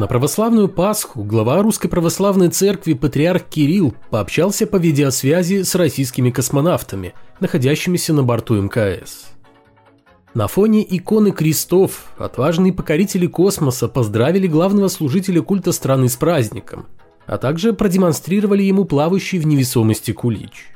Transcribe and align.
На 0.00 0.06
православную 0.06 0.68
Пасху 0.70 1.22
глава 1.22 1.60
Русской 1.60 1.88
Православной 1.88 2.48
Церкви 2.48 2.94
патриарх 2.94 3.42
Кирилл 3.42 3.94
пообщался 4.08 4.66
по 4.66 4.76
видеосвязи 4.76 5.62
с 5.62 5.74
российскими 5.74 6.30
космонавтами, 6.30 7.12
находящимися 7.38 8.14
на 8.14 8.22
борту 8.22 8.54
МКС. 8.54 9.26
На 10.32 10.48
фоне 10.48 10.86
иконы 10.88 11.32
крестов 11.32 12.14
отважные 12.16 12.72
покорители 12.72 13.26
космоса 13.26 13.88
поздравили 13.88 14.46
главного 14.46 14.88
служителя 14.88 15.42
культа 15.42 15.70
страны 15.70 16.08
с 16.08 16.16
праздником, 16.16 16.86
а 17.26 17.36
также 17.36 17.74
продемонстрировали 17.74 18.62
ему 18.62 18.86
плавающий 18.86 19.38
в 19.38 19.46
невесомости 19.46 20.12
кулич. 20.12 20.70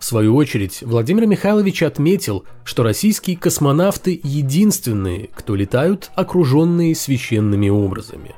В 0.00 0.04
свою 0.06 0.34
очередь, 0.34 0.80
Владимир 0.80 1.26
Михайлович 1.26 1.82
отметил, 1.82 2.46
что 2.64 2.82
российские 2.82 3.36
космонавты 3.36 4.18
единственные, 4.24 5.28
кто 5.34 5.54
летают 5.54 6.10
окруженные 6.14 6.94
священными 6.94 7.68
образами. 7.68 8.34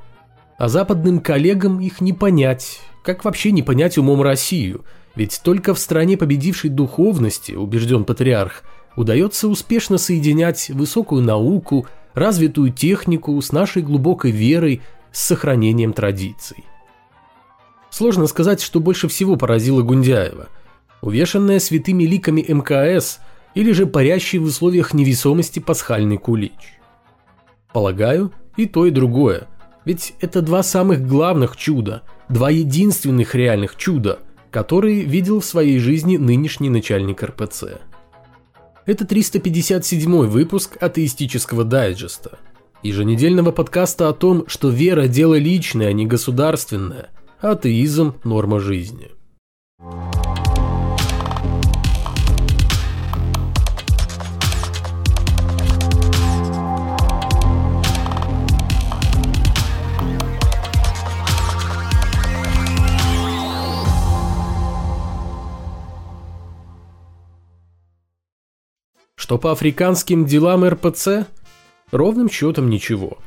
А 0.59 0.69
западным 0.69 1.21
коллегам 1.21 1.81
их 1.81 2.01
не 2.01 2.13
понять, 2.13 2.81
как 3.05 3.25
вообще 3.25 3.53
не 3.53 3.63
понять 3.63 3.97
умом 3.97 4.23
Россию, 4.23 4.85
ведь 5.15 5.41
только 5.45 5.73
в 5.73 5.79
стране 5.79 6.17
победившей 6.17 6.69
духовности, 6.69 7.53
убежден 7.53 8.05
патриарх, 8.05 8.65
удается 8.97 9.47
успешно 9.47 9.99
соединять 9.99 10.69
высокую 10.69 11.23
науку, 11.23 11.87
развитую 12.15 12.73
технику 12.73 13.41
с 13.41 13.53
нашей 13.53 13.83
глубокой 13.83 14.33
верой, 14.33 14.83
с 15.13 15.27
сохранением 15.27 15.93
традиций. 15.93 16.65
Сложно 17.91 18.27
сказать, 18.27 18.61
что 18.61 18.81
больше 18.81 19.07
всего 19.07 19.37
поразило 19.37 19.83
Гундяева– 19.83 20.49
увешанная 21.03 21.59
святыми 21.59 22.05
ликами 22.05 22.41
МКС 22.49 23.19
или 23.55 23.73
же 23.73 23.87
парящий 23.87 24.39
в 24.39 24.45
условиях 24.45 24.95
невесомости 24.95 25.59
пасхальный 25.59 26.17
кулич. 26.17 26.79
Полагаю, 27.73 28.33
и 28.57 28.67
то, 28.67 28.87
и 28.87 28.91
другое, 28.91 29.49
ведь 29.85 30.15
это 30.21 30.41
два 30.41 30.63
самых 30.63 31.07
главных 31.07 31.57
чуда, 31.57 32.03
два 32.29 32.51
единственных 32.51 33.35
реальных 33.35 33.77
чуда, 33.77 34.21
которые 34.51 35.03
видел 35.03 35.41
в 35.41 35.45
своей 35.45 35.79
жизни 35.79 36.17
нынешний 36.17 36.71
начальник 36.71 37.23
РПЦ. 37.23 37.65
Это 38.85 39.07
357 39.07 40.27
выпуск 40.27 40.77
атеистического 40.81 41.65
дайджеста, 41.65 42.39
еженедельного 42.83 43.53
подкаста 43.53 44.09
о 44.09 44.13
том, 44.13 44.45
что 44.49 44.69
вера– 44.69 45.07
дело 45.09 45.37
личное, 45.37 45.89
а 45.89 45.93
не 45.93 46.07
государственное, 46.07 47.11
а 47.41 47.53
атеизм– 47.53 48.15
норма 48.25 48.61
жизни. 48.61 49.11
Что 69.23 69.39
по 69.39 69.53
африканским 69.53 70.27
делам 70.27 70.65
РПЦ? 70.65 71.29
Ровным 71.93 72.29
счетом 72.29 72.69
ничего. 72.69 73.19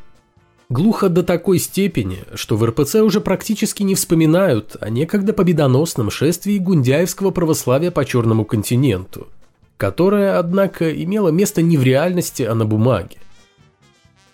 Глухо 0.68 1.08
до 1.08 1.24
такой 1.24 1.58
степени, 1.58 2.26
что 2.34 2.58
в 2.58 2.66
РПЦ 2.66 2.96
уже 2.96 3.22
практически 3.22 3.82
не 3.82 3.96
вспоминают 3.96 4.76
о 4.82 4.90
некогда 4.90 5.32
победоносном 5.32 6.12
шествии 6.12 6.58
гундяевского 6.58 7.32
православия 7.32 7.92
по 7.92 8.04
Черному 8.04 8.44
континенту, 8.44 9.30
которое, 9.78 10.38
однако, 10.38 10.92
имело 10.92 11.30
место 11.30 11.62
не 11.62 11.78
в 11.78 11.84
реальности, 11.84 12.44
а 12.44 12.56
на 12.56 12.66
бумаге. 12.66 13.16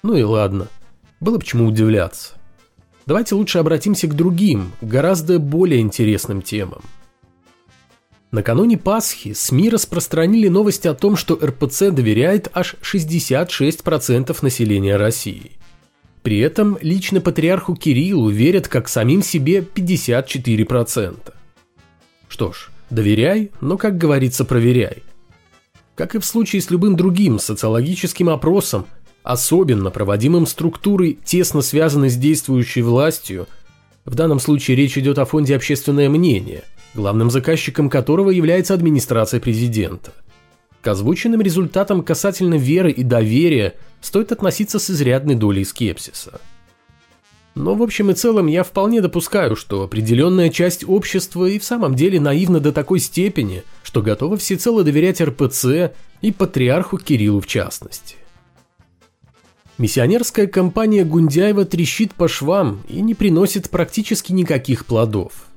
Ну 0.01 0.15
и 0.15 0.23
ладно, 0.23 0.67
было 1.19 1.37
бы 1.37 1.45
чему 1.45 1.67
удивляться. 1.67 2.33
Давайте 3.05 3.35
лучше 3.35 3.59
обратимся 3.59 4.07
к 4.07 4.15
другим, 4.15 4.71
гораздо 4.81 5.37
более 5.37 5.81
интересным 5.81 6.41
темам– 6.41 6.81
Накануне 8.31 8.77
Пасхи 8.77 9.33
СМИ 9.33 9.69
распространили 9.69 10.47
новость 10.47 10.85
о 10.85 10.93
том, 10.93 11.17
что 11.17 11.35
РПЦ 11.35 11.91
доверяет 11.91 12.49
аж 12.53 12.75
66% 12.81 14.37
населения 14.41 14.95
России. 14.95 15.51
При 16.23 16.39
этом 16.39 16.77
лично 16.81 17.19
патриарху 17.19 17.75
Кириллу 17.75 18.29
верят 18.29 18.69
как 18.69 18.87
самим 18.87 19.21
себе 19.21 19.59
54%. 19.59 21.33
Что 22.29 22.53
ж, 22.53 22.69
доверяй, 22.89 23.51
но, 23.59 23.77
как 23.77 23.97
говорится, 23.97 24.45
проверяй. 24.45 25.03
Как 25.95 26.15
и 26.15 26.19
в 26.19 26.25
случае 26.25 26.61
с 26.61 26.69
любым 26.69 26.95
другим 26.95 27.37
социологическим 27.37 28.29
опросом, 28.29 28.85
особенно 29.23 29.91
проводимым 29.91 30.45
структурой, 30.45 31.19
тесно 31.25 31.61
связанной 31.61 32.09
с 32.09 32.15
действующей 32.15 32.81
властью, 32.81 33.47
в 34.05 34.15
данном 34.15 34.39
случае 34.39 34.77
речь 34.77 34.97
идет 34.97 35.19
о 35.19 35.25
фонде 35.25 35.53
«Общественное 35.55 36.07
мнение», 36.07 36.63
главным 36.93 37.31
заказчиком 37.31 37.89
которого 37.89 38.29
является 38.29 38.73
администрация 38.73 39.39
президента. 39.39 40.13
К 40.81 40.87
озвученным 40.87 41.41
результатам 41.41 42.01
касательно 42.01 42.55
веры 42.55 42.91
и 42.91 43.03
доверия 43.03 43.75
стоит 44.01 44.31
относиться 44.31 44.79
с 44.79 44.89
изрядной 44.89 45.35
долей 45.35 45.63
скепсиса. 45.63 46.41
Но 47.53 47.75
в 47.75 47.83
общем 47.83 48.09
и 48.09 48.13
целом 48.13 48.47
я 48.47 48.63
вполне 48.63 49.01
допускаю, 49.01 49.55
что 49.55 49.83
определенная 49.83 50.49
часть 50.49 50.87
общества 50.87 51.45
и 51.45 51.59
в 51.59 51.65
самом 51.65 51.95
деле 51.95 52.19
наивна 52.19 52.59
до 52.59 52.71
такой 52.71 52.99
степени, 52.99 53.63
что 53.83 54.01
готова 54.01 54.37
всецело 54.37 54.83
доверять 54.83 55.21
РПЦ 55.21 55.91
и 56.21 56.31
патриарху 56.31 56.97
Кириллу 56.97 57.41
в 57.41 57.47
частности. 57.47 58.15
Миссионерская 59.77 60.47
компания 60.47 61.03
Гундяева 61.03 61.65
трещит 61.65 62.13
по 62.13 62.27
швам 62.27 62.83
и 62.87 63.01
не 63.01 63.15
приносит 63.15 63.69
практически 63.69 64.31
никаких 64.31 64.85
плодов– 64.85 65.45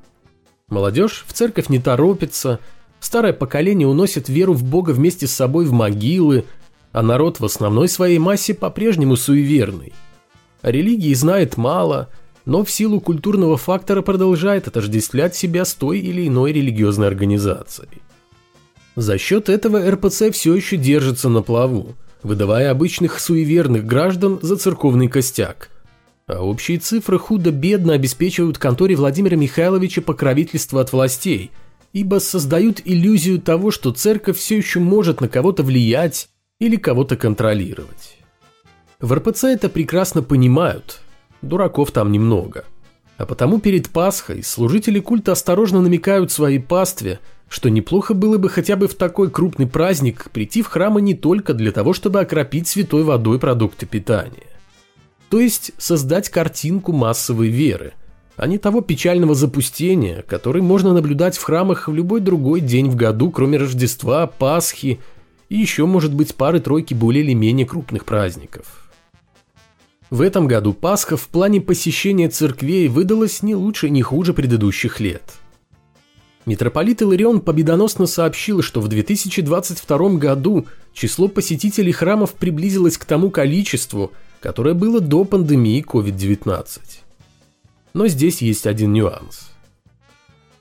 Молодежь 0.68 1.24
в 1.28 1.32
церковь 1.32 1.68
не 1.68 1.78
торопится, 1.78 2.58
старое 2.98 3.32
поколение 3.32 3.86
уносит 3.86 4.28
веру 4.28 4.54
в 4.54 4.64
Бога 4.64 4.90
вместе 4.90 5.26
с 5.26 5.32
собой 5.32 5.66
в 5.66 5.72
могилы, 5.72 6.44
а 6.92 7.02
народ 7.02 7.38
в 7.38 7.44
основной 7.44 7.88
своей 7.88 8.18
массе 8.18 8.54
по-прежнему 8.54 9.16
суеверный. 9.16 9.92
О 10.62 10.70
религии 10.70 11.12
знает 11.12 11.58
мало, 11.58 12.08
но 12.46 12.64
в 12.64 12.70
силу 12.70 13.00
культурного 13.00 13.58
фактора 13.58 14.00
продолжает 14.00 14.66
отождествлять 14.66 15.36
себя 15.36 15.66
с 15.66 15.74
той 15.74 15.98
или 16.00 16.26
иной 16.26 16.52
религиозной 16.52 17.08
организацией. 17.08 18.00
За 18.96 19.18
счет 19.18 19.48
этого 19.48 19.90
РПЦ 19.90 20.30
все 20.30 20.54
еще 20.54 20.76
держится 20.78 21.28
на 21.28 21.42
плаву, 21.42 21.94
выдавая 22.22 22.70
обычных 22.70 23.20
суеверных 23.20 23.84
граждан 23.84 24.38
за 24.40 24.56
церковный 24.56 25.08
костяк– 25.08 25.68
а 26.26 26.42
общие 26.42 26.78
цифры 26.78 27.18
худо-бедно 27.18 27.92
обеспечивают 27.92 28.58
конторе 28.58 28.96
Владимира 28.96 29.36
Михайловича 29.36 30.00
покровительство 30.00 30.80
от 30.80 30.92
властей, 30.92 31.50
ибо 31.92 32.18
создают 32.18 32.80
иллюзию 32.84 33.40
того, 33.40 33.70
что 33.70 33.92
церковь 33.92 34.38
все 34.38 34.56
еще 34.56 34.80
может 34.80 35.20
на 35.20 35.28
кого-то 35.28 35.62
влиять 35.62 36.28
или 36.58 36.76
кого-то 36.76 37.16
контролировать. 37.16 38.18
В 39.00 39.12
РПЦ 39.12 39.44
это 39.44 39.68
прекрасно 39.68 40.22
понимают, 40.22 41.00
дураков 41.42 41.90
там 41.90 42.10
немного. 42.10 42.64
А 43.16 43.26
потому 43.26 43.60
перед 43.60 43.90
Пасхой 43.90 44.42
служители 44.42 44.98
культа 44.98 45.32
осторожно 45.32 45.80
намекают 45.80 46.32
своей 46.32 46.58
пастве, 46.58 47.20
что 47.48 47.68
неплохо 47.68 48.14
было 48.14 48.38
бы 48.38 48.48
хотя 48.48 48.76
бы 48.76 48.88
в 48.88 48.94
такой 48.94 49.30
крупный 49.30 49.66
праздник 49.66 50.30
прийти 50.32 50.62
в 50.62 50.66
храмы 50.68 51.00
не 51.00 51.14
только 51.14 51.54
для 51.54 51.70
того, 51.70 51.92
чтобы 51.92 52.20
окропить 52.20 52.66
святой 52.66 53.04
водой 53.04 53.38
продукты 53.38 53.86
питания. 53.86 54.53
То 55.34 55.40
есть 55.40 55.72
создать 55.78 56.28
картинку 56.28 56.92
массовой 56.92 57.48
веры, 57.48 57.94
а 58.36 58.46
не 58.46 58.56
того 58.56 58.82
печального 58.82 59.34
запустения, 59.34 60.22
который 60.22 60.62
можно 60.62 60.92
наблюдать 60.92 61.36
в 61.36 61.42
храмах 61.42 61.88
в 61.88 61.92
любой 61.92 62.20
другой 62.20 62.60
день 62.60 62.88
в 62.88 62.94
году, 62.94 63.32
кроме 63.32 63.58
Рождества, 63.58 64.28
Пасхи 64.28 65.00
и 65.48 65.56
еще, 65.56 65.86
может 65.86 66.14
быть, 66.14 66.36
пары-тройки 66.36 66.94
более 66.94 67.24
или 67.24 67.32
менее 67.32 67.66
крупных 67.66 68.04
праздников. 68.04 68.92
В 70.08 70.20
этом 70.20 70.46
году 70.46 70.72
Пасха 70.72 71.16
в 71.16 71.26
плане 71.26 71.60
посещения 71.60 72.28
церквей 72.28 72.86
выдалась 72.86 73.42
не 73.42 73.56
лучше, 73.56 73.90
не 73.90 74.02
хуже 74.02 74.34
предыдущих 74.34 75.00
лет. 75.00 75.32
Митрополит 76.46 77.02
Иларион 77.02 77.40
победоносно 77.40 78.06
сообщил, 78.06 78.62
что 78.62 78.80
в 78.80 78.86
2022 78.86 80.10
году 80.10 80.66
число 80.92 81.26
посетителей 81.26 81.90
храмов 81.90 82.34
приблизилось 82.34 82.98
к 82.98 83.04
тому 83.04 83.30
количеству, 83.30 84.12
которое 84.44 84.74
было 84.74 85.00
до 85.00 85.24
пандемии 85.24 85.82
COVID-19. 85.82 86.78
Но 87.94 88.06
здесь 88.08 88.42
есть 88.42 88.66
один 88.66 88.92
нюанс. 88.92 89.48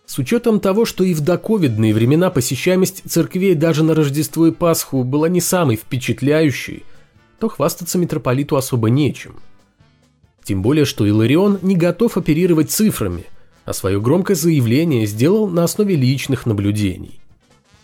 С 0.06 0.18
учетом 0.20 0.62
того, 0.62 0.86
что 0.86 1.04
и 1.04 1.14
в 1.14 1.20
доковидные 1.20 1.94
времена 1.94 2.30
посещаемость 2.30 3.04
церквей 3.12 3.56
даже 3.56 3.84
на 3.84 3.94
Рождество 3.94 4.48
и 4.48 4.52
Пасху 4.52 5.04
была 5.04 5.28
не 5.28 5.42
самой 5.42 5.76
впечатляющей, 5.76 6.84
то 7.40 7.50
хвастаться 7.50 7.98
митрополиту 7.98 8.56
особо 8.56 8.90
нечем. 8.90 9.36
Тем 10.46 10.62
более, 10.62 10.86
что 10.86 11.06
Иларион 11.06 11.60
не 11.62 11.76
готов 11.76 12.16
оперировать 12.16 12.72
цифрами, 12.72 13.26
а 13.66 13.74
свое 13.74 14.00
громкое 14.00 14.36
заявление 14.36 15.06
сделал 15.08 15.50
на 15.50 15.66
основе 15.66 15.98
личных 15.98 16.46
наблюдений. 16.46 17.20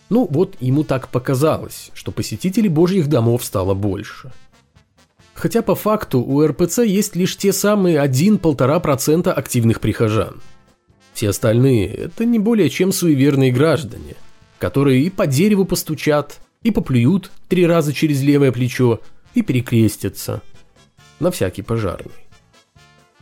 Ну 0.08 0.26
вот 0.30 0.56
ему 0.60 0.82
так 0.82 1.08
показалось, 1.08 1.90
что 1.92 2.10
посетителей 2.10 2.70
божьих 2.70 3.06
домов 3.06 3.44
стало 3.44 3.74
больше– 3.74 4.32
Хотя 5.40 5.62
по 5.62 5.74
факту 5.74 6.20
у 6.20 6.46
РПЦ 6.46 6.80
есть 6.80 7.16
лишь 7.16 7.34
те 7.34 7.54
самые 7.54 7.96
1-1,5% 8.04 9.30
активных 9.30 9.80
прихожан. 9.80 10.42
Все 11.14 11.30
остальные– 11.30 11.88
это 11.94 12.26
не 12.26 12.38
более 12.38 12.68
чем 12.68 12.92
суеверные 12.92 13.50
граждане, 13.50 14.16
которые 14.58 15.00
и 15.02 15.08
по 15.08 15.26
дереву 15.26 15.64
постучат, 15.64 16.40
и 16.62 16.70
поплюют 16.70 17.30
три 17.48 17.66
раза 17.66 17.94
через 17.94 18.20
левое 18.20 18.52
плечо, 18.52 19.00
и 19.32 19.40
перекрестятся. 19.40 20.42
На 21.20 21.30
всякий 21.30 21.62
пожарный. 21.62 22.12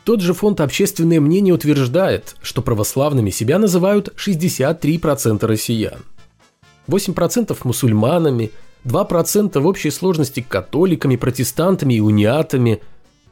Тот 0.03 0.21
же 0.21 0.35
фонд 0.35 0.61
«Общественное 0.61 1.21
мнение» 1.21 1.55
утверждает, 1.55 2.35
что 2.43 2.63
православными 2.63 3.31
себя 3.31 3.61
называют 3.61 4.13
63% 4.17 5.47
россиян. 5.47 6.01
8% 6.89 7.57
мусульманами, 7.63 8.51
2% 8.89 9.61
в 9.61 9.67
общей 9.67 9.91
сложности 9.91 10.45
католиками, 10.47 11.17
протестантами 11.17 11.95
и 11.95 12.01
униатами, 12.01 12.81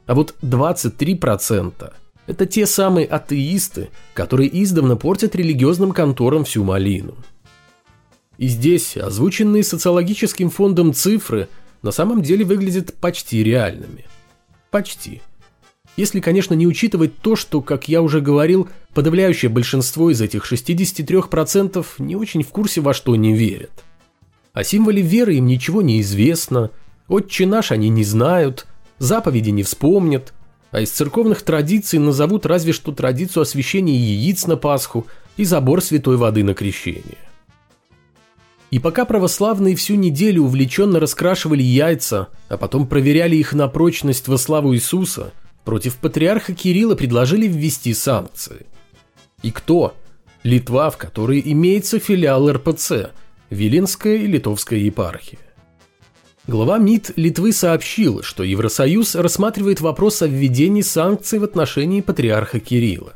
а 0.07 0.15
вот 0.15 0.35
23%– 0.43 1.93
это 2.27 2.47
те 2.47 2.67
самые 2.67 3.07
атеисты, 3.07 3.89
которые 4.13 4.63
издавна 4.63 4.97
портят 4.97 5.37
религиозным 5.37 5.93
конторам 5.93 6.45
всю 6.45 6.65
малину. 6.65 7.15
И 8.39 8.49
здесь 8.49 8.97
озвученные 8.97 9.63
социологическим 9.63 10.51
фондом 10.51 10.93
цифры 10.93 11.49
на 11.83 11.91
самом 11.91 12.23
деле 12.23 12.45
выглядят 12.45 12.95
почти 12.95 13.43
реальными. 13.43 14.05
Почти. 14.71 15.23
Если, 15.97 16.21
конечно, 16.21 16.53
не 16.53 16.67
учитывать 16.67 17.17
то, 17.19 17.37
что, 17.37 17.63
как 17.63 17.89
я 17.89 18.03
уже 18.03 18.21
говорил, 18.21 18.69
подавляющее 18.93 19.49
большинство 19.49 20.11
из 20.11 20.21
этих 20.21 20.51
63% 20.51 21.87
не 21.99 22.17
очень 22.17 22.43
в 22.43 22.49
курсе 22.49 22.83
во 22.83 22.93
что 22.93 23.17
не 23.17 23.35
верят. 23.35 23.86
О 24.57 24.65
символе 24.65 25.03
веры 25.03 25.35
им 25.35 25.45
ничего 25.45 25.83
не 25.83 26.01
известно, 26.01 26.71
отче 27.09 27.45
наш 27.45 27.73
они 27.73 27.91
не 27.91 28.05
знают, 28.05 28.67
заповеди 28.99 29.51
не 29.51 29.63
вспомнят, 29.63 30.33
а 30.71 30.81
из 30.81 30.91
церковных 30.93 31.43
традиций 31.43 31.99
назовут 31.99 32.47
разве 32.47 32.73
что 32.73 32.93
традицию 32.93 33.43
освящения 33.43 33.99
яиц 33.99 34.47
на 34.47 34.57
Пасху 34.57 35.07
и 35.37 35.45
забор 35.45 35.83
святой 35.83 36.17
воды 36.17 36.43
на 36.43 36.55
крещение. 36.55 37.19
И 38.71 38.79
пока 38.79 39.05
православные 39.05 39.77
всю 39.77 39.97
неделю 39.97 40.45
увлеченно 40.45 41.01
раскрашивали 41.01 41.63
яйца, 41.63 42.29
а 42.49 42.57
потом 42.57 42.87
проверяли 42.87 43.37
их 43.37 43.53
на 43.53 43.69
прочность 43.69 44.27
во 44.27 44.39
славу 44.39 44.75
Иисуса, 44.75 45.35
против 45.67 45.97
патриарха 45.97 46.55
Кирилла 46.55 46.95
предложили 46.95 47.47
ввести 47.47 47.93
санкции. 47.93 48.65
И 49.43 49.51
кто? 49.51 49.95
Литва, 50.45 50.89
в 50.89 50.97
которой 50.97 51.43
имеется 51.45 51.99
филиал 51.99 52.51
РПЦ, 52.51 53.11
Виленская 53.51 54.17
и 54.17 54.27
Литовская 54.27 54.79
епархия. 54.81 55.39
Глава 56.49 56.79
МИД 56.79 57.13
Литвы 57.17 57.53
сообщил, 57.53 58.23
что 58.23 58.43
Евросоюз 58.43 59.15
рассматривает 59.15 59.81
вопрос 59.81 60.23
о 60.23 60.27
введении 60.27 60.83
санкций 60.83 61.39
в 61.39 61.45
отношении 61.45 62.01
патриарха 62.01 62.59
Кирилла. 62.59 63.15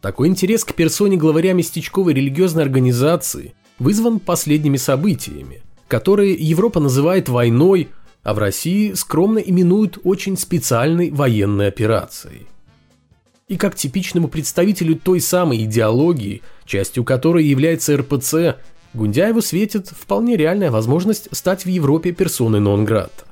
Такой 0.00 0.28
интерес 0.28 0.64
к 0.64 0.74
персоне 0.74 1.16
главаря 1.16 1.54
местечковой 1.54 2.14
религиозной 2.14 2.62
организации 2.62 3.54
вызван 3.78 4.20
последними 4.20 4.76
событиями, 4.76 5.62
которые 5.88 6.34
Европа 6.34 6.78
называет 6.78 7.28
войной, 7.28 7.88
а 8.22 8.34
в 8.34 8.38
России 8.38 8.92
скромно 8.92 9.38
именуют 9.38 9.98
очень 10.04 10.36
специальной 10.36 11.10
военной 11.10 11.66
операцией. 11.66 12.46
И 13.48 13.56
как 13.56 13.74
типичному 13.74 14.28
представителю 14.28 14.96
той 14.96 15.20
самой 15.20 15.64
идеологии, 15.64 16.42
частью 16.64 17.04
которой 17.04 17.44
является 17.44 17.96
РПЦ, 17.96 18.56
Гундяеву 18.94 19.40
светит 19.40 19.88
вполне 19.88 20.36
реальная 20.36 20.70
возможность 20.70 21.28
стать 21.32 21.64
в 21.64 21.68
Европе 21.68 22.12
персоной 22.12 22.60
нон-грата. 22.60 23.24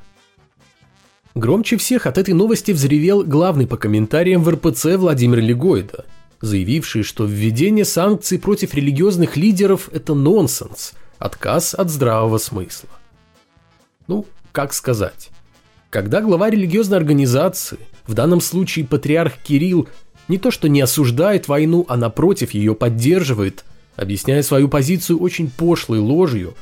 Громче 1.35 1.77
всех 1.77 2.07
от 2.07 2.19
этой 2.19 2.35
новости 2.35 2.73
взревел 2.73 3.23
главный 3.23 3.67
по 3.67 3.77
комментариям 3.77 4.43
в 4.43 4.49
РПЦ 4.49 4.97
Владимир 4.97 5.39
Легойда– 5.41 6.05
заявивший, 6.41 7.03
что 7.03 7.25
введение 7.25 7.85
санкций 7.85 8.39
против 8.39 8.75
религиозных 8.75 9.37
лидеров– 9.37 9.89
это 9.93 10.15
нонсенс, 10.15 10.93
отказ 11.19 11.75
от 11.75 11.91
здравого 11.91 12.39
смысла. 12.39 12.89
Ну, 14.07 14.27
как 14.53 14.73
сказать. 14.73 15.31
Когда 15.91 16.21
глава 16.21 16.51
религиозной 16.51 16.99
организации, 16.99 17.79
в 18.07 18.15
данном 18.15 18.41
случае 18.41 18.87
патриарх 18.87 19.35
Кирилл, 19.39 19.89
не 20.29 20.39
то 20.39 20.51
что 20.51 20.69
не 20.69 20.81
осуждает 20.81 21.49
войну, 21.49 21.85
а 21.89 21.97
напротив 21.97 22.53
ее 22.53 22.75
поддерживает, 22.75 23.65
объясняя 24.01 24.43
свою 24.43 24.69
позицию 24.69 25.21
очень 25.21 25.51
пошлой 25.51 25.99
ложью, 25.99 26.55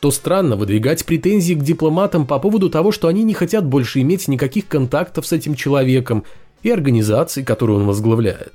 то 0.00 0.10
странно 0.10 0.56
выдвигать 0.56 1.06
претензии 1.06 1.54
к 1.54 1.62
дипломатам 1.62 2.26
по 2.26 2.38
поводу 2.38 2.68
того, 2.68 2.92
что 2.92 3.08
они 3.08 3.22
не 3.22 3.34
хотят 3.34 3.64
больше 3.64 4.00
иметь 4.00 4.28
никаких 4.28 4.68
контактов 4.68 5.26
с 5.26 5.32
этим 5.32 5.54
человеком 5.54 6.24
и 6.62 6.70
организацией, 6.70 7.46
которую 7.46 7.80
он 7.80 7.86
возглавляет. 7.86 8.52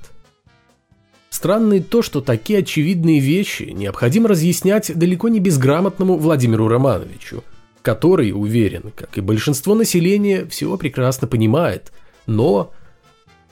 Странно 1.30 1.74
и 1.74 1.80
то, 1.80 2.02
что 2.02 2.20
такие 2.20 2.60
очевидные 2.60 3.20
вещи 3.20 3.64
необходимо 3.64 4.28
разъяснять 4.28 4.96
далеко 4.96 5.28
не 5.28 5.40
безграмотному 5.40 6.16
Владимиру 6.16 6.68
Романовичу, 6.68 7.44
который, 7.82 8.32
уверен, 8.32 8.92
как 8.94 9.18
и 9.18 9.20
большинство 9.20 9.74
населения, 9.74 10.46
всего 10.46 10.76
прекрасно 10.76 11.26
понимает, 11.26 11.92
но... 12.26 12.72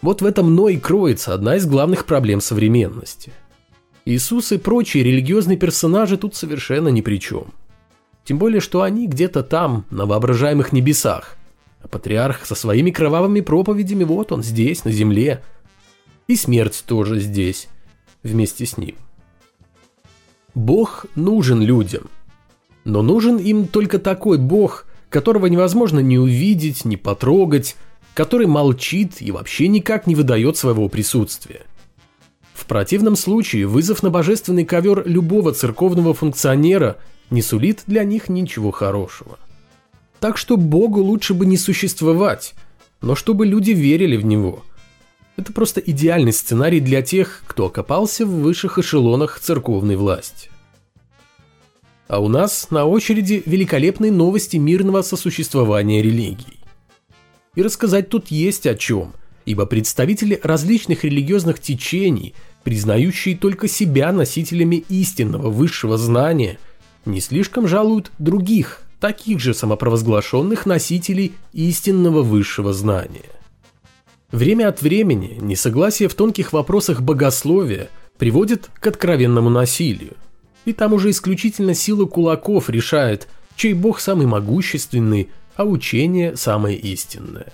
Вот 0.03 0.21
в 0.21 0.27
этом 0.27 0.55
но 0.55 0.69
и 0.69 0.77
кроется 0.77 1.33
одна 1.33 1.57
из 1.57 1.65
главных 1.65 2.05
проблем 2.05 2.43
современности. 2.43 3.33
Иисус 4.07 4.53
и 4.53 4.57
прочие 4.57 5.05
религиозные 5.05 5.59
персонажи 5.59 6.17
тут 6.17 6.35
совершенно 6.35 6.89
ни 6.89 7.03
при 7.03 7.21
чем. 7.21 7.53
Тем 8.25 8.39
более, 8.39 8.61
что 8.61 8.81
они 8.81 9.07
где-то 9.07 9.43
там, 9.43 9.85
на 9.91 10.07
воображаемых 10.07 10.73
небесах, 10.73 11.37
а 11.83 11.89
патриарх 11.89 12.47
со 12.47 12.55
своими 12.55 12.91
кровавыми 12.91 13.41
проповедями 13.41 14.05
вот 14.05 14.33
он 14.33 14.43
здесь, 14.43 14.85
на 14.87 14.91
земле– 14.91 15.43
и 16.27 16.35
смерть 16.35 16.83
тоже 16.87 17.21
здесь, 17.21 17.69
вместе 18.23 18.67
с 18.67 18.77
ним. 18.77 18.97
Бог 20.55 21.07
нужен 21.15 21.63
людям. 21.63 22.11
Но 22.85 23.03
нужен 23.03 23.37
им 23.37 23.67
только 23.67 23.99
такой 23.99 24.39
Бог, 24.39 24.87
которого 25.09 25.47
невозможно 25.47 26.01
ни 26.01 26.17
увидеть, 26.17 26.85
ни 26.85 26.97
потрогать, 26.97 27.77
который 28.15 28.47
молчит 28.47 29.21
и 29.21 29.31
вообще 29.31 29.69
никак 29.69 30.07
не 30.07 30.15
выдает 30.15 30.57
своего 30.57 30.89
присутствия. 30.89 31.63
В 32.67 32.69
противном 32.69 33.17
случае 33.17 33.67
вызов 33.67 34.03
на 34.03 34.11
божественный 34.11 34.65
ковер 34.67 35.07
любого 35.07 35.53
церковного 35.53 36.13
функционера 36.13 36.99
не 37.31 37.41
сулит 37.41 37.85
для 37.87 38.05
них 38.05 38.29
ничего 38.29 38.73
хорошего. 38.73 39.39
Так 40.21 40.37
что 40.37 40.59
Богу 40.59 41.01
лучше 41.01 41.33
бы 41.33 41.47
не 41.47 41.57
существовать, 41.57 42.55
но 43.01 43.15
чтобы 43.15 43.47
люди 43.47 43.71
верили 43.71 44.17
в 44.17 44.25
Него– 44.27 44.63
это 45.37 45.53
просто 45.53 45.81
идеальный 45.81 46.33
сценарий 46.33 46.81
для 46.81 47.03
тех, 47.03 47.43
кто 47.47 47.67
окопался 47.67 48.25
в 48.25 48.31
высших 48.41 48.79
эшелонах 48.79 49.39
церковной 49.39 49.97
власти. 49.97 50.51
А 52.09 52.21
у 52.21 52.29
нас 52.29 52.71
на 52.71 52.87
очереди 52.87 53.43
великолепные 53.45 54.13
новости 54.13 54.57
мирного 54.57 55.03
сосуществования 55.03 56.03
религий. 56.03 56.61
И 57.55 57.63
рассказать 57.63 58.09
тут 58.09 58.29
есть 58.29 58.67
о 58.67 58.75
чем, 58.75 59.13
ибо 59.45 59.67
представители 59.67 60.41
различных 60.43 61.05
религиозных 61.05 61.61
течений, 61.61 62.35
признающие 62.67 63.37
только 63.37 63.69
себя 63.69 64.11
носителями 64.11 64.85
истинного 64.89 65.51
высшего 65.51 65.97
знания, 65.97 66.59
не 67.05 67.21
слишком 67.21 67.69
жалуют 67.69 68.11
других, 68.19 68.83
таких 68.99 69.39
же 69.39 69.55
самопровозглашенных 69.55 70.67
носителей 70.67 71.35
истинного 71.53 72.23
высшего 72.23 72.73
знания. 72.73 73.31
Время 74.33 74.67
от 74.67 74.83
времени 74.83 75.39
несогласие 75.41 76.09
в 76.09 76.17
тонких 76.17 76.53
вопросах 76.53 77.03
богословия 77.03 77.89
приводит 78.19 78.69
к 78.81 78.89
откровенному 78.89 79.49
насилию. 79.49 80.15
И 80.65 80.73
там 80.73 80.93
уже 80.93 81.11
исключительно 81.11 81.73
сила 81.73 82.05
кулаков 82.07 82.69
решает, 82.69 83.29
чей 83.55 83.75
бог 83.75 84.01
самый 84.01 84.27
могущественный, 84.27 85.29
а 85.55 85.65
учение 85.65 86.37
самое 86.37 86.77
истинное. 86.77 87.53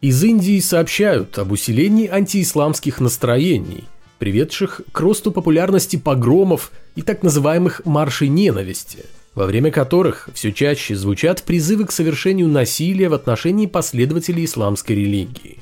Из 0.00 0.22
Индии 0.22 0.60
сообщают 0.60 1.38
об 1.38 1.52
усилении 1.52 2.08
антиисламских 2.08 3.00
настроений, 3.00 3.84
приведших 4.18 4.80
к 4.92 5.00
росту 5.00 5.32
популярности 5.32 5.96
погромов 5.96 6.72
и 6.94 7.02
так 7.02 7.22
называемых 7.22 7.82
маршей 7.84 8.28
ненависти– 8.28 9.04
во 9.38 9.46
время 9.46 9.70
которых 9.70 10.28
все 10.34 10.52
чаще 10.52 10.96
звучат 10.96 11.44
призывы 11.44 11.86
к 11.86 11.92
совершению 11.92 12.48
насилия 12.48 13.08
в 13.08 13.14
отношении 13.14 13.66
последователей 13.66 14.44
исламской 14.44 14.96
религии. 14.96 15.58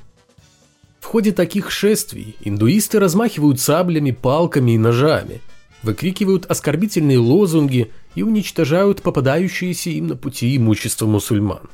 В 0.99 1.05
ходе 1.05 1.31
таких 1.31 1.71
шествий 1.71 2.37
индуисты 2.41 2.99
размахивают 2.99 3.61
саблями, 3.61 4.13
палками 4.13 4.71
и 4.73 4.79
ножами, 4.79 5.43
выкрикивают 5.83 6.47
оскорбительные 6.47 7.19
лозунги 7.19 7.91
и 8.15 8.23
уничтожают 8.23 9.03
попадающиеся 9.03 9.91
им 9.91 10.07
на 10.07 10.17
пути 10.17 10.57
имущество 10.57 11.05
мусульман. 11.05 11.69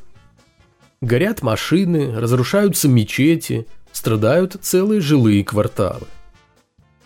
Горят 1.03 1.43
машины, 1.43 2.19
разрушаются 2.19 2.89
мечети, 2.89 3.67
страдают 3.93 4.57
целые 4.63 5.03
жилые 5.03 5.45
кварталы. 5.45 6.07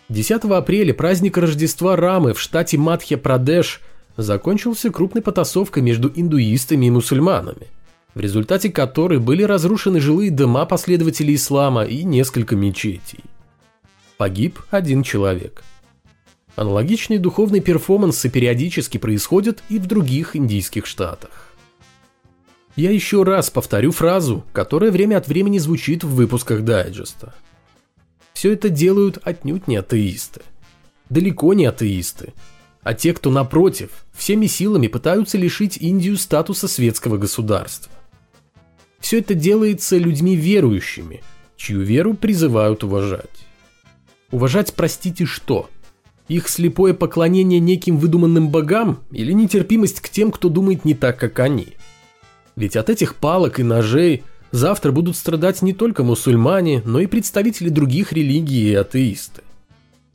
10 0.08 0.44
апреля 0.44 0.94
праздник 0.94 1.36
Рождества 1.36 1.96
Рамы 1.96 2.32
в 2.32 2.40
штате 2.40 2.76
Мадхья-Прадеш– 2.76 3.80
закончился 4.16 4.90
крупной 4.90 5.22
потасовкой 5.22 5.82
между 5.82 6.10
индуистами 6.14 6.86
и 6.86 6.90
мусульманами. 6.90 7.68
в 8.14 8.20
результате 8.20 8.70
которой 8.70 9.18
были 9.18 9.42
разрушены 9.42 10.00
жилые 10.00 10.30
дома 10.30 10.64
последователей 10.64 11.34
ислама 11.34 11.84
и 11.84 12.02
несколько 12.02 12.56
мечетей. 12.56 13.20
Погиб 14.16 14.58
один 14.70 15.02
человек. 15.02 15.62
Аналогичные 16.54 17.18
духовные 17.18 17.60
перформансы 17.60 18.30
периодически 18.30 18.96
происходят 18.96 19.62
и 19.68 19.78
в 19.78 19.86
других 19.86 20.34
индийских 20.34 20.86
штатах. 20.86 21.45
Я 22.76 22.90
еще 22.90 23.22
раз 23.22 23.48
повторю 23.48 23.90
фразу, 23.90 24.44
которая 24.52 24.90
время 24.90 25.16
от 25.16 25.28
времени 25.28 25.58
звучит 25.58 26.04
в 26.04 26.14
выпусках 26.14 26.62
дайджеста. 26.62 27.34
Все 28.34 28.52
это 28.52 28.68
делают 28.68 29.18
отнюдь 29.22 29.66
не 29.66 29.76
атеисты. 29.76 30.42
Далеко 31.08 31.54
не 31.54 31.64
атеисты, 31.64 32.34
а 32.82 32.92
те, 32.92 33.14
кто 33.14 33.30
напротив, 33.30 34.04
всеми 34.12 34.46
силами 34.46 34.88
пытаются 34.88 35.38
лишить 35.38 35.78
Индию 35.78 36.18
статуса 36.18 36.68
светского 36.68 37.16
государства. 37.16 37.90
Все 38.98 39.20
это 39.20 39.34
делается 39.34 39.96
людьми 39.96 40.36
верующими, 40.36 41.22
чью 41.56 41.80
веру 41.80 42.12
призывают 42.12 42.84
уважать. 42.84 43.46
Уважать, 44.30 44.74
простите, 44.74 45.24
что? 45.24 45.70
Их 46.28 46.48
слепое 46.48 46.92
поклонение 46.92 47.60
неким 47.60 47.96
выдуманным 47.96 48.50
богам 48.50 48.98
или 49.12 49.32
нетерпимость 49.32 50.00
к 50.00 50.10
тем, 50.10 50.30
кто 50.30 50.50
думает 50.50 50.84
не 50.84 50.92
так, 50.92 51.18
как 51.18 51.38
они? 51.38 51.68
Ведь 52.56 52.76
от 52.76 52.88
этих 52.88 53.16
палок 53.16 53.60
и 53.60 53.62
ножей 53.62 54.24
завтра 54.50 54.90
будут 54.90 55.16
страдать 55.16 55.60
не 55.60 55.74
только 55.74 56.02
мусульмане, 56.02 56.82
но 56.84 57.00
и 57.00 57.06
представители 57.06 57.68
других 57.68 58.12
религий 58.12 58.70
и 58.70 58.74
атеисты. 58.74 59.42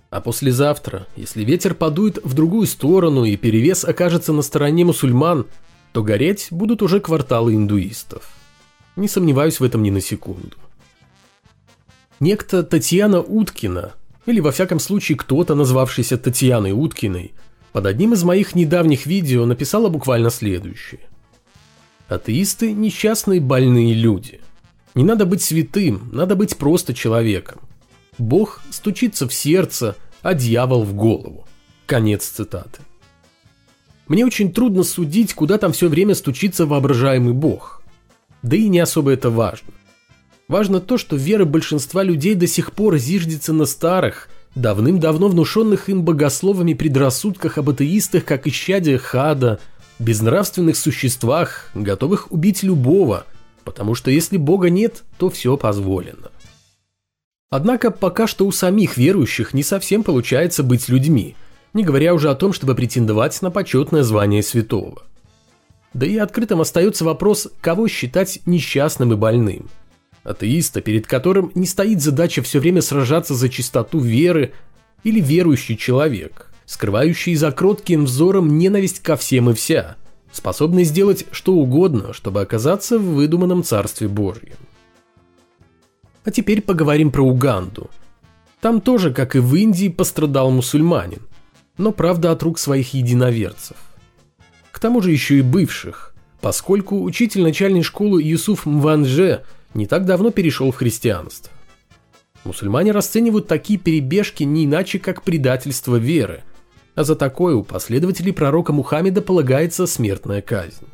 А 0.09 0.19
послезавтра, 0.19 1.07
если 1.15 1.43
ветер 1.43 1.75
подует 1.75 2.19
в 2.23 2.33
другую 2.33 2.67
сторону 2.67 3.23
и 3.23 3.37
перевес 3.37 3.85
окажется 3.85 4.33
на 4.33 4.41
стороне 4.41 4.83
мусульман, 4.83 5.45
то 5.93 6.03
гореть 6.03 6.47
будут 6.49 6.81
уже 6.81 6.99
кварталы 6.99 7.55
индуистов. 7.55 8.29
Не 8.95 9.07
сомневаюсь 9.07 9.59
в 9.59 9.63
этом 9.63 9.83
ни 9.83 9.89
на 9.89 10.01
секунду. 10.01 10.57
Некто 12.19 12.63
Татьяна 12.63 13.21
Уткина, 13.21 13.93
или 14.25 14.39
во 14.39 14.51
всяком 14.51 14.79
случае 14.79 15.17
кто-то, 15.17 15.55
назвавшийся 15.55 16.17
Татьяной 16.17 16.71
Уткиной, 16.71 17.33
под 17.71 17.85
одним 17.85 18.13
из 18.13 18.23
моих 18.23 18.53
недавних 18.53 19.05
видео 19.05 19.45
написала 19.45 19.89
буквально 19.89 20.29
следующее. 20.29 21.01
Атеисты– 22.11 22.73
несчастные 22.73 23.39
больные 23.39 23.93
люди. 23.93 24.41
Не 24.95 25.05
надо 25.05 25.25
быть 25.25 25.41
святым, 25.41 26.09
надо 26.11 26.35
быть 26.35 26.57
просто 26.57 26.93
человеком. 26.93 27.61
Бог 28.17 28.61
стучится 28.69 29.29
в 29.29 29.33
сердце, 29.33 29.95
а 30.21 30.33
дьявол 30.33 30.83
в 30.83 30.93
голову. 30.93 31.47
Конец 31.85 32.25
цитаты. 32.27 32.81
Мне 34.09 34.25
очень 34.25 34.51
трудно 34.51 34.83
судить, 34.83 35.33
куда 35.33 35.57
там 35.57 35.71
все 35.71 35.87
время 35.87 36.13
стучится 36.13 36.65
воображаемый 36.65 37.31
Бог. 37.31 37.81
Да 38.41 38.57
и 38.57 38.67
не 38.67 38.79
особо 38.79 39.11
это 39.11 39.29
важно. 39.29 39.69
Важно 40.49 40.81
то, 40.81 40.97
что 40.97 41.15
вера 41.15 41.45
большинства 41.45 42.03
людей 42.03 42.35
до 42.35 42.45
сих 42.45 42.73
пор 42.73 42.97
зиждется 42.97 43.53
на 43.53 43.65
старых, 43.65 44.27
давным-давно 44.55 45.29
внушенных 45.29 45.87
им 45.87 46.03
богословами 46.03 46.73
предрассудках 46.73 47.57
об 47.57 47.69
атеистах, 47.69 48.25
как 48.25 48.47
исчадие 48.47 48.97
хада, 48.97 49.61
безнравственных 50.01 50.75
существах, 50.75 51.69
готовых 51.73 52.31
убить 52.31 52.63
любого, 52.63 53.25
потому 53.63 53.95
что 53.95 54.11
если 54.11 54.37
Бога 54.37 54.69
нет, 54.69 55.03
то 55.17 55.29
все 55.29 55.57
позволено. 55.57 56.31
Однако 57.49 57.91
пока 57.91 58.27
что 58.27 58.45
у 58.45 58.51
самих 58.51 58.97
верующих 58.97 59.53
не 59.53 59.63
совсем 59.63 60.03
получается 60.03 60.63
быть 60.63 60.89
людьми, 60.89 61.35
не 61.73 61.83
говоря 61.83 62.13
уже 62.13 62.29
о 62.29 62.35
том, 62.35 62.53
чтобы 62.53 62.75
претендовать 62.75 63.41
на 63.41 63.51
почетное 63.51 64.03
звание 64.03 64.41
святого. 64.41 65.03
Да 65.93 66.05
и 66.05 66.17
открытым 66.17 66.61
остается 66.61 67.03
вопрос, 67.03 67.49
кого 67.59 67.87
считать 67.87 68.39
несчастным 68.45 69.13
и 69.13 69.15
больным. 69.17 69.69
Атеиста, 70.23 70.81
перед 70.81 71.07
которым 71.07 71.51
не 71.55 71.65
стоит 71.65 72.01
задача 72.01 72.41
все 72.41 72.59
время 72.59 72.81
сражаться 72.81 73.35
за 73.35 73.49
чистоту 73.49 73.99
веры, 73.99 74.53
или 75.03 75.19
верующий 75.19 75.75
человек, 75.77 76.50
скрывающий 76.65 77.35
за 77.35 77.51
кротким 77.51 78.05
взором 78.05 78.57
ненависть 78.57 79.01
ко 79.01 79.15
всем 79.15 79.49
и 79.49 79.53
вся, 79.53 79.95
способный 80.31 80.83
сделать 80.83 81.25
что 81.31 81.53
угодно, 81.53 82.13
чтобы 82.13 82.41
оказаться 82.41 82.97
в 82.97 83.13
выдуманном 83.13 83.63
Царстве 83.63 84.07
Божьем. 84.07 84.55
А 86.23 86.31
теперь 86.31 86.61
поговорим 86.61 87.11
про 87.11 87.23
Уганду. 87.23 87.89
Там 88.59 88.79
тоже, 88.79 89.11
как 89.11 89.35
и 89.35 89.39
в 89.39 89.55
Индии, 89.55 89.89
пострадал 89.89 90.51
мусульманин, 90.51 91.21
но 91.77 91.91
правда 91.91 92.31
от 92.31 92.43
рук 92.43 92.59
своих 92.59 92.93
единоверцев. 92.93 93.77
К 94.71 94.79
тому 94.79 95.01
же 95.01 95.11
еще 95.11 95.39
и 95.39 95.41
бывших, 95.41 96.13
поскольку 96.41 97.01
учитель 97.01 97.41
начальной 97.41 97.81
школы 97.81 98.21
Юсуф 98.21 98.65
Мванже 98.65 99.43
не 99.73 99.87
так 99.87 100.05
давно 100.05 100.31
перешел 100.31 100.71
в 100.71 100.75
христианство. 100.75 101.51
Мусульмане 102.43 102.91
расценивают 102.91 103.47
такие 103.47 103.77
перебежки 103.77 104.43
не 104.43 104.65
иначе, 104.65 104.99
как 104.99 105.23
предательство 105.23 105.95
веры, 105.95 106.43
а 106.95 107.03
за 107.03 107.15
такое 107.15 107.55
у 107.55 107.63
последователей 107.63 108.33
пророка 108.33 108.73
Мухаммеда 108.73 109.21
полагается 109.21 109.87
смертная 109.87 110.41
казнь. 110.41 110.85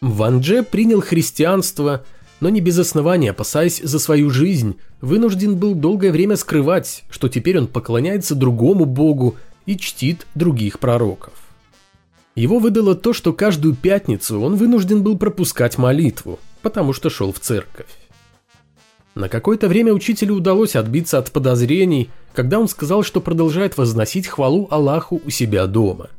Мванже 0.00 0.62
принял 0.62 1.00
христианство– 1.00 2.04
но 2.40 2.48
не 2.48 2.60
без 2.60 2.78
основания, 2.78 3.30
опасаясь 3.30 3.80
за 3.82 3.98
свою 3.98 4.30
жизнь, 4.30 4.76
вынужден 5.00 5.56
был 5.56 5.74
долгое 5.74 6.12
время 6.12 6.36
скрывать, 6.36 7.04
что 7.10 7.28
теперь 7.28 7.58
он 7.58 7.66
поклоняется 7.66 8.34
другому 8.34 8.84
богу 8.84 9.36
и 9.66 9.76
чтит 9.76 10.26
других 10.34 10.78
пророков. 10.78 11.32
Его 12.34 12.60
выдало 12.60 12.94
то, 12.94 13.12
что 13.12 13.32
каждую 13.32 13.74
пятницу 13.74 14.40
он 14.40 14.54
вынужден 14.54 15.02
был 15.02 15.18
пропускать 15.18 15.78
молитву, 15.78 16.38
потому 16.62 16.92
что 16.92 17.10
шел 17.10 17.32
в 17.32 17.40
церковь. 17.40 17.86
На 19.18 19.28
какое-то 19.28 19.66
время 19.66 19.92
учителю 19.92 20.36
удалось 20.36 20.76
отбиться 20.76 21.18
от 21.18 21.32
подозрений, 21.32 22.08
когда 22.34 22.60
он 22.60 22.68
сказал, 22.68 23.02
что 23.02 23.20
продолжает 23.20 23.76
возносить 23.76 24.28
хвалу 24.28 24.68
Аллаху 24.70 25.20
у 25.26 25.30
себя 25.30 25.66
дома– 25.66 26.08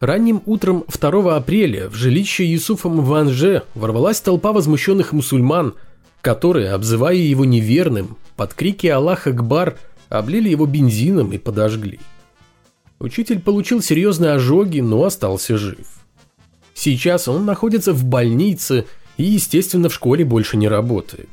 Ранним 0.00 0.42
утром 0.44 0.84
2 0.88 1.36
апреля 1.36 1.88
в 1.88 1.94
жилище 1.94 2.44
Юсуфа 2.44 2.90
Мванже 2.90 3.62
ворвалась 3.74 4.20
толпа 4.20 4.52
возмущенных 4.52 5.12
мусульман, 5.12 5.76
которые, 6.20 6.72
обзывая 6.72 7.14
его 7.14 7.46
неверным, 7.46 8.18
под 8.36 8.52
крики 8.52 8.86
«Аллах 8.88 9.26
Акбар» 9.26 9.78
облили 10.10 10.50
его 10.50 10.66
бензином 10.66 11.32
и 11.32 11.38
подожгли. 11.38 12.00
Учитель 12.98 13.40
получил 13.40 13.80
серьезные 13.80 14.32
ожоги, 14.32 14.80
но 14.80 15.04
остался 15.04 15.56
жив. 15.56 15.86
Сейчас 16.74 17.26
он 17.26 17.46
находится 17.46 17.94
в 17.94 18.04
больнице 18.04 18.84
и, 19.16 19.22
естественно, 19.22 19.88
в 19.88 19.94
школе 19.94 20.26
больше 20.26 20.58
не 20.58 20.68
работает. 20.68 21.30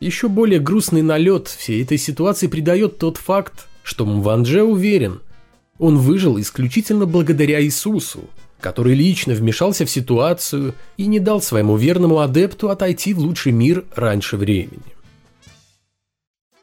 Еще 0.00 0.28
более 0.28 0.60
грустный 0.60 1.02
налет 1.02 1.48
всей 1.48 1.82
этой 1.82 1.98
ситуации 1.98 2.46
придает 2.46 2.98
тот 2.98 3.16
факт, 3.16 3.66
что 3.82 4.04
Мванже 4.04 4.62
уверен– 4.62 5.20
он 5.78 5.98
выжил 5.98 6.38
исключительно 6.40 7.06
благодаря 7.06 7.62
Иисусу, 7.62 8.24
который 8.60 8.94
лично 8.94 9.34
вмешался 9.34 9.84
в 9.84 9.90
ситуацию 9.90 10.74
и 10.96 11.06
не 11.06 11.18
дал 11.18 11.42
своему 11.42 11.76
верному 11.76 12.20
адепту 12.20 12.70
отойти 12.70 13.12
в 13.12 13.18
лучший 13.18 13.52
мир 13.52 13.84
раньше 13.94 14.36
времени. 14.36 14.82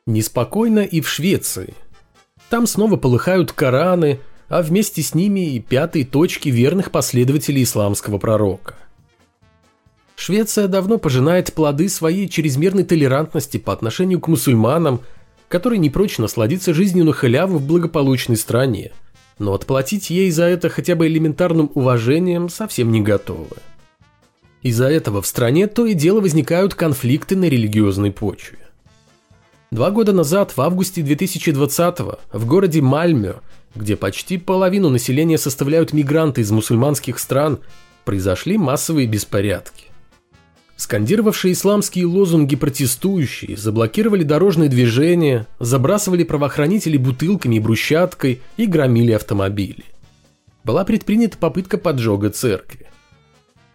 Неспокойно 0.06 0.80
и 0.80 1.02
в 1.02 1.10
Швеции. 1.10 1.74
Там 2.50 2.68
снова 2.68 2.98
полыхают 2.98 3.52
Кораны, 3.52 4.20
а 4.50 4.62
вместе 4.62 5.02
с 5.02 5.14
ними 5.14 5.56
и 5.56 5.60
пятые 5.60 6.06
точки 6.06 6.50
верных 6.50 6.92
последователей 6.92 7.64
исламского 7.64 8.18
пророка. 8.18 8.76
Швеция 10.24 10.68
давно 10.68 11.00
пожинает 11.00 11.52
плоды 11.52 11.90
своей 11.90 12.30
чрезмерной 12.30 12.84
толерантности 12.84 13.58
по 13.58 13.74
отношению 13.74 14.20
к 14.20 14.28
мусульманам 14.28 15.02
который 15.48 15.80
не 15.80 15.90
прочь 15.90 16.20
насладиться 16.20 16.76
жизнью 16.76 17.06
на 17.06 17.12
халяву 17.12 17.58
в 17.58 17.66
благополучной 17.66 18.38
стране, 18.38 18.92
но 19.40 19.54
отплатить 19.54 20.12
ей 20.12 20.30
за 20.30 20.46
это 20.46 20.70
хотя 20.70 20.96
бы 20.96 21.08
элементарным 21.08 21.72
уважением 21.74 22.50
совсем 22.50 22.92
не 22.92 23.02
готовы. 23.02 23.58
Из-за 24.62 24.86
этого 24.86 25.24
в 25.24 25.28
стране 25.28 25.66
то 25.66 25.88
и 25.88 25.96
дело 25.96 26.22
возникают 26.22 26.76
конфликты 26.76 27.36
на 27.36 27.46
религиозной 27.46 28.12
почве. 28.12 28.60
Два 29.72 29.90
года 29.90 30.14
назад, 30.14 30.56
в 30.56 30.62
августе 30.62 31.02
2020 31.02 32.00
в 32.32 32.46
городе 32.46 32.82
Мальмё, 32.82 33.42
где 33.76 33.98
почти 33.98 34.38
половину 34.38 34.90
населения 34.90 35.40
составляют 35.40 35.92
мигранты 35.92 36.42
из 36.42 36.52
мусульманских 36.52 37.20
стран, 37.20 37.60
произошли 38.06 38.58
массовые 38.58 39.08
беспорядки. 39.08 39.91
Скандировавшие 40.82 41.54
исламские 41.54 42.08
лозунги 42.08 42.56
протестующие 42.56 43.56
заблокировали 43.56 44.24
дорожное 44.24 44.68
движение, 44.68 45.46
забрасывали 45.60 46.24
правоохранителей 46.24 46.98
бутылками 46.98 47.58
и 47.58 47.60
брусчаткой 47.60 48.42
и 48.58 48.66
громили 48.66 49.12
автомобили. 49.12 49.84
Была 50.64 50.84
предпринята 50.84 51.38
попытка 51.38 51.78
поджога 51.78 52.32
церкви. 52.32 52.88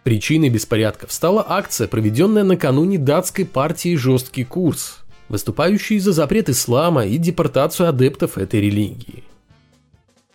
Причиной 0.03 0.49
беспорядков 0.49 1.13
стала 1.13 1.45
акция, 1.47 1.87
проведенная 1.87 2.43
накануне 2.43 2.97
датской 2.97 3.45
партии 3.45 3.95
«Жесткий 3.95 4.43
курс», 4.43 4.97
выступающей 5.29 5.99
за 5.99 6.11
запрет 6.11 6.49
ислама 6.49 7.05
и 7.05 7.17
депортацию 7.17 7.87
адептов 7.87 8.37
этой 8.37 8.59
религии. 8.59 9.23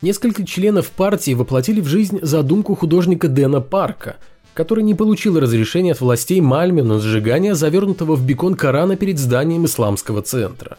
Несколько 0.00 0.46
членов 0.46 0.88
партии 0.88 1.34
воплотили 1.34 1.82
в 1.82 1.86
жизнь 1.86 2.20
задумку 2.22 2.74
художника 2.74 3.28
Дэна 3.28 3.60
Парка– 3.60 4.16
который 4.54 4.84
не 4.84 4.94
получил 4.94 5.38
разрешения 5.38 5.92
от 5.92 6.00
властей 6.00 6.40
Мальме 6.40 6.82
на 6.82 6.98
сжигание 6.98 7.54
завернутого 7.54 8.16
в 8.16 8.24
бекон 8.24 8.54
Корана 8.54 8.96
перед 8.96 9.18
зданием 9.18 9.64
исламского 9.64 10.22
центра. 10.22 10.78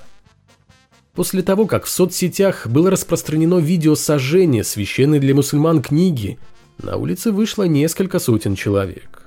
После 1.14 1.44
того, 1.44 1.68
как 1.68 1.86
в 1.86 1.90
соцсетях 1.90 2.68
было 2.68 2.90
распространено 2.90 3.60
видео 3.60 3.96
сожжения 3.96 4.64
священной 4.64 5.20
для 5.20 5.36
мусульман 5.36 5.82
книги, 5.82 6.40
на 6.82 6.98
улице 6.98 7.32
вышло 7.32 7.64
несколько 7.64 8.20
сотен 8.20 8.56
человек. 8.56 9.22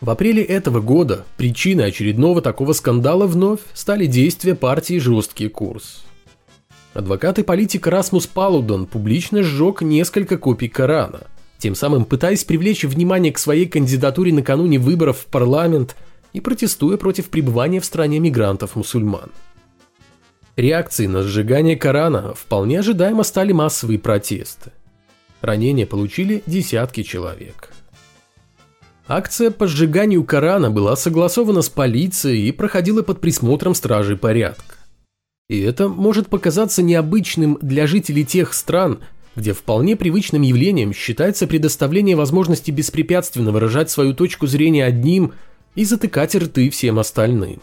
В 0.00 0.10
апреле 0.10 0.42
этого 0.42 0.80
года 0.80 1.24
причиной 1.36 1.86
очередного 1.86 2.42
такого 2.42 2.74
скандала 2.74 3.26
вновь 3.26 3.60
стали 3.72 4.06
действия 4.06 4.54
партии 4.54 4.98
«Жесткий 4.98 5.48
курс». 5.48 6.04
Адвокат 6.94 7.38
и 7.38 7.42
политик 7.42 7.86
Расмус 7.88 8.26
Палудон 8.26 8.86
публично 8.86 9.42
сжег 9.42 9.82
несколько 9.82 10.38
копий 10.38 10.68
Корана, 10.68 11.22
тем 11.58 11.74
самым 11.74 12.04
пытаясь 12.04 12.44
привлечь 12.44 12.84
внимание 12.84 13.32
к 13.32 13.38
своей 13.38 13.66
кандидатуре 13.66 14.32
накануне 14.32 14.78
выборов 14.78 15.18
в 15.18 15.26
парламент 15.26 15.96
и 16.32 16.40
протестуя 16.40 16.96
против 16.96 17.28
пребывания 17.28 17.80
в 17.80 17.84
стране 17.84 18.18
мигрантов-мусульман. 18.18 19.30
Реакцией 20.56 21.08
на 21.08 21.22
сжигание 21.22 21.76
Корана 21.76 22.34
вполне 22.34 22.80
ожидаемо 22.80 23.24
стали 23.24 23.52
массовые 23.52 23.98
протесты. 23.98 24.72
Ранения 25.42 25.86
получили 25.86 26.42
десятки 26.46 27.02
человек. 27.02 27.70
Акция 29.08 29.50
по 29.50 29.66
сжиганию 29.66 30.24
Корана 30.24 30.70
была 30.70 30.96
согласована 30.96 31.62
с 31.62 31.68
полицией 31.68 32.48
и 32.48 32.52
проходила 32.52 33.02
под 33.02 33.20
присмотром 33.20 33.74
стражей 33.74 34.16
порядка. 34.16 34.76
И 35.48 35.60
это 35.60 35.88
может 35.88 36.28
показаться 36.28 36.82
необычным 36.82 37.58
для 37.60 37.86
жителей 37.86 38.24
тех 38.24 38.52
стран, 38.52 39.00
где 39.36 39.52
вполне 39.52 39.96
привычным 39.96 40.42
явлением 40.42 40.92
считается 40.92 41.46
предоставление 41.46 42.16
возможности 42.16 42.70
беспрепятственно 42.70 43.52
выражать 43.52 43.90
свою 43.90 44.14
точку 44.14 44.46
зрения 44.46 44.84
одним 44.84 45.34
и 45.74 45.84
затыкать 45.84 46.34
рты 46.34 46.70
всем 46.70 46.98
остальным. 46.98 47.60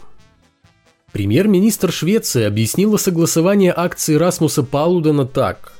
Премьер-министр 1.12 1.92
Швеции 1.92 2.44
объяснила 2.44 2.96
согласование 2.96 3.72
акции 3.76 4.14
Расмуса 4.14 4.62
Палудена 4.62 5.26
так. 5.26 5.72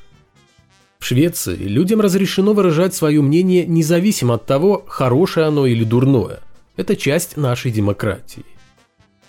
В 0.99 1.07
Швеции 1.07 1.57
людям 1.57 2.01
разрешено 2.01 2.55
выражать 2.55 2.95
свое 2.95 3.21
мнение 3.21 3.67
независимо 3.67 4.35
от 4.35 4.47
того, 4.47 4.85
хорошее 4.87 5.47
оно 5.47 5.67
или 5.67 5.85
дурное. 5.85 6.41
Это 6.77 6.97
часть 6.97 7.37
нашей 7.37 7.71
демократии. 7.71 8.45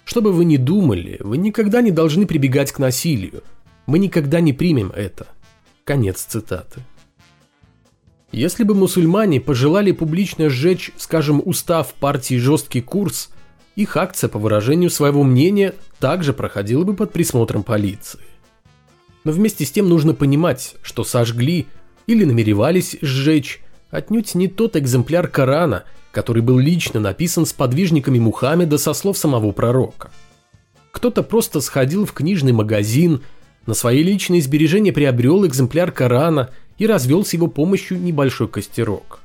Что 0.03 0.21
бы 0.21 0.31
вы 0.31 0.45
ни 0.45 0.57
думали, 0.57 1.17
вы 1.19 1.37
никогда 1.37 1.81
не 1.81 1.91
должны 1.91 2.25
прибегать 2.25 2.71
к 2.71 2.79
насилию. 2.79 3.43
Мы 3.87 3.99
никогда 3.99 4.39
не 4.39 4.53
примем 4.53 4.91
это. 4.95 5.27
Конец 5.85 6.23
цитаты. 6.23 6.81
Если 8.31 8.63
бы 8.63 8.73
мусульмане 8.73 9.39
пожелали 9.39 9.91
публично 9.91 10.49
сжечь, 10.49 10.91
скажем, 10.97 11.43
устав 11.45 11.93
партии 11.93 12.39
«Жесткий 12.39 12.81
курс», 12.81 13.29
их 13.75 13.95
акция 13.95 14.27
по 14.27 14.39
выражению 14.39 14.89
своего 14.89 15.23
мнения 15.23 15.75
также 15.99 16.33
проходила 16.33 16.83
бы 16.83 16.95
под 16.95 17.13
присмотром 17.13 17.61
полиции. 17.61 18.21
Но 19.23 19.31
вместе 19.31 19.63
с 19.63 19.71
тем 19.71 19.87
нужно 19.87 20.15
понимать, 20.15 20.75
что 20.81 21.03
сожгли 21.03 21.67
или 22.07 22.25
намеревались 22.25 22.97
сжечь 23.01 23.61
отнюдь 23.91 24.33
не 24.33 24.47
тот 24.47 24.75
экземпляр 24.75 25.27
Корана, 25.27 25.83
который 26.11 26.41
был 26.41 26.57
лично 26.57 26.99
написан 26.99 27.45
с 27.45 27.53
подвижниками 27.53 28.17
Мухаммеда 28.17 28.79
со 28.79 28.93
слов 28.93 29.19
самого 29.19 29.51
пророка. 29.51 30.09
Кто-то 30.91 31.21
просто 31.21 31.61
сходил 31.61 32.07
в 32.07 32.13
книжный 32.13 32.53
магазин, 32.53 33.21
на 33.65 33.73
свои 33.73 34.03
личные 34.03 34.41
сбережения 34.41 34.93
приобрел 34.93 35.45
экземпляр 35.45 35.91
Корана 35.91 36.49
и 36.77 36.87
развел 36.87 37.25
с 37.25 37.33
его 37.33 37.47
помощью 37.47 37.99
небольшой 38.01 38.47
костерок. 38.47 39.19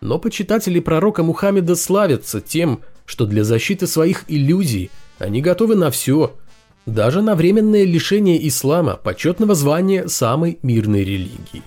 Но 0.00 0.18
почитатели 0.18 0.80
пророка 0.80 1.22
Мухаммеда 1.22 1.76
славятся 1.76 2.40
тем, 2.40 2.80
что 3.04 3.26
для 3.26 3.44
защиты 3.44 3.86
своих 3.86 4.24
иллюзий 4.28 4.90
они 5.18 5.42
готовы 5.42 5.76
на 5.76 5.90
все– 5.90 6.34
даже 6.86 7.22
на 7.22 7.34
временное 7.34 7.84
лишение 7.84 8.46
ислама 8.48 8.96
почетного 8.96 9.54
звания 9.54 10.08
самой 10.08 10.58
мирной 10.62 11.04
религии. 11.04 11.62